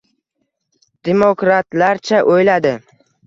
[1.09, 2.75] Demokratlarcha o‘yladi.